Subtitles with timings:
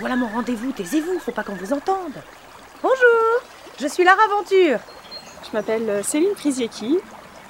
[0.00, 2.12] voilà mon rendez-vous, taisez-vous, faut pas qu'on vous entende.
[2.82, 3.42] Bonjour,
[3.80, 4.78] je suis Lara Aventure.
[5.46, 6.98] Je m'appelle euh, Céline Prisiecki.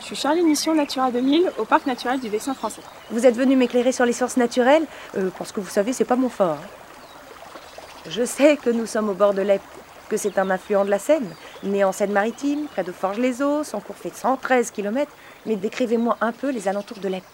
[0.00, 2.82] Je suis chargée mission Natura 2000 au Parc naturel du Vexin français.
[3.10, 4.84] Vous êtes venu m'éclairer sur les sciences naturelles
[5.16, 6.58] euh, Parce que vous savez, c'est pas mon fort.
[6.60, 8.08] hein.
[8.10, 9.64] Je sais que nous sommes au bord de l'Epte,
[10.10, 11.30] que c'est un affluent de la Seine,
[11.62, 15.10] né en Seine-Maritime, près de Forges-les-Eaux, son cours fait 113 km.
[15.46, 17.24] Mais décrivez-moi un peu les alentours de l'Epte.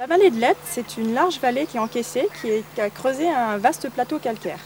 [0.00, 3.58] La vallée de l'Epte, c'est une large vallée qui est encaissée, qui, a creusé un
[3.58, 4.58] vaste plateau calcaire.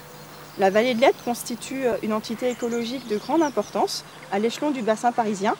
[0.59, 4.81] La vallée de l'Epte constitue euh, une entité écologique de grande importance à l'échelon du
[4.81, 5.53] bassin parisien.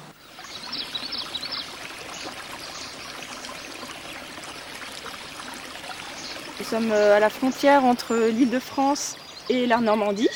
[6.57, 9.17] Nous sommes euh, à la frontière entre l'île de France
[9.49, 10.29] et la Normandie.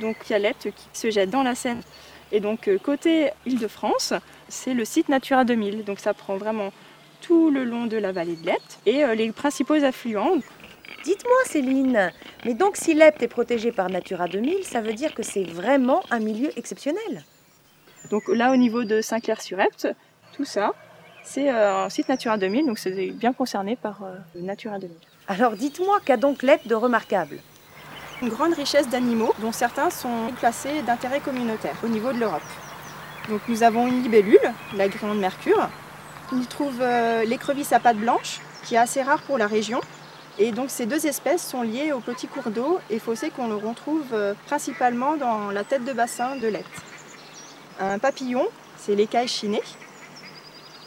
[0.00, 1.82] Donc il y a l'Epte qui se jette dans la Seine.
[2.32, 4.14] Et donc euh, côté île de France,
[4.48, 5.84] c'est le site Natura 2000.
[5.84, 6.72] Donc ça prend vraiment
[7.20, 10.38] tout le long de la vallée de l'Epte et euh, les principaux affluents.
[11.04, 12.12] Dites-moi, Céline,
[12.44, 16.02] mais donc si l'Epte est protégé par Natura 2000, ça veut dire que c'est vraiment
[16.10, 17.24] un milieu exceptionnel?
[18.10, 19.88] Donc là au niveau de Saint-Clair-sur-Epte,
[20.32, 20.72] tout ça,
[21.22, 24.96] c'est euh, un site Natura 2000, donc c'est bien concerné par euh, Natura 2000.
[25.28, 27.38] Alors dites-moi qu'a donc l'Epte de remarquable?
[28.22, 32.42] Une grande richesse d'animaux, dont certains sont classés d'intérêt communautaire au niveau de l'Europe.
[33.28, 34.38] Donc nous avons une libellule,
[34.74, 35.68] la grillon de mercure.
[36.32, 39.80] On y trouve euh, l'écrevisse à pattes blanches, qui est assez rare pour la région.
[40.38, 44.12] Et donc ces deux espèces sont liées aux petits cours d'eau et fossés qu'on retrouve
[44.12, 46.82] euh, principalement dans la tête de bassin de l'Epte.
[47.80, 49.62] Un papillon, c'est l'écaille chinée.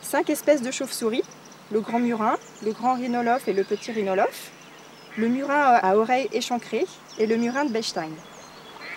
[0.01, 1.23] Cinq espèces de chauves-souris,
[1.71, 4.51] le grand murin, le grand rhinolophe et le petit rhinolophe.
[5.17, 6.85] Le murin à oreilles échancrées
[7.17, 8.11] et le murin de Bechstein.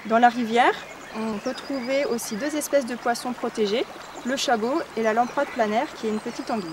[0.07, 0.75] Dans la rivière,
[1.19, 3.85] on peut trouver aussi deux espèces de poissons protégés,
[4.25, 6.71] le chabot et la lamproie planaire qui est une petite anguille.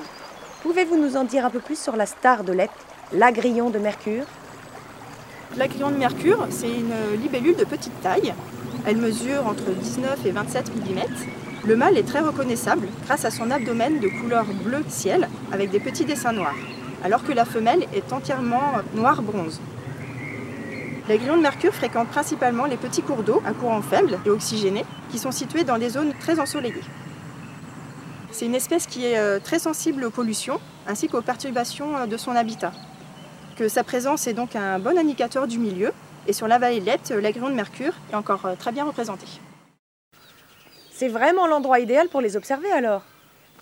[0.64, 4.26] Pouvez-vous nous en dire un peu plus sur la star de l'Epte, l'agrillon de mercure?
[5.58, 8.34] L'agrillon de mercure, c'est une libellule de petite taille.
[8.86, 11.00] Elle mesure entre 19 et 27 mm.
[11.66, 15.80] Le mâle est très reconnaissable grâce à son abdomen de couleur bleu ciel avec des
[15.80, 16.56] petits dessins noirs,
[17.04, 19.60] alors que la femelle est entièrement noir bronze.
[21.10, 25.18] L'agrillon de mercure fréquente principalement les petits cours d'eau à courant faible et oxygénés qui
[25.18, 26.84] sont situés dans des zones très ensoleillées.
[28.32, 32.16] C'est une espèce qui est euh, très sensible aux pollutions ainsi qu'aux perturbations euh, de
[32.16, 32.72] son habitat
[33.60, 35.92] que sa présence est donc un bon indicateur du milieu.
[36.28, 39.26] Et sur la vallée de l'Epte, l'agrillon de mercure est encore euh, très bien représenté.
[40.92, 43.02] C'est vraiment l'endroit idéal pour les observer alors.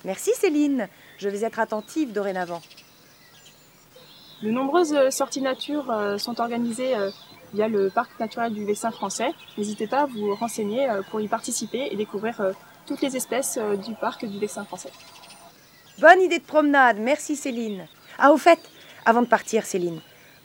[0.05, 0.87] Merci Céline,
[1.17, 2.61] je vais être attentive dorénavant.
[4.43, 7.09] De nombreuses euh, sorties nature euh, sont organisées euh,
[7.53, 9.31] via le parc naturel du Vessin français.
[9.57, 12.51] N'hésitez pas à vous renseigner euh, pour y participer et découvrir euh,
[12.85, 14.91] toutes les espèces euh, du parc du Vessin français.
[15.99, 17.87] Bonne idée de promenade, merci Céline.
[18.19, 18.59] Ah au fait,
[19.05, 19.99] avant de partir Céline,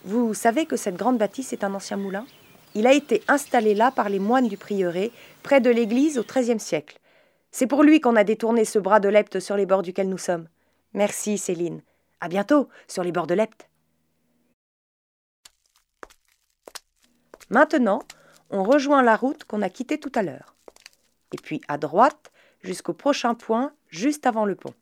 [0.05, 2.25] vous savez que cette grande bâtisse est un ancien moulin?
[2.75, 5.11] Il a été installé là par les moines du prieuré,
[5.43, 6.97] près de l'église au XIIIe siècle.
[7.51, 10.17] C'est pour lui qu'on a détourné ce bras de l'Epte sur les bords duquel nous
[10.17, 10.47] sommes.
[10.93, 11.81] Merci Céline.
[12.19, 13.69] À bientôt sur les bords de l'Epte.
[17.53, 18.01] Maintenant,
[18.49, 20.55] on rejoint la route qu'on a quittée tout à l'heure.
[21.33, 22.31] Et puis à droite
[22.63, 24.73] jusqu'au prochain point, juste avant le pont.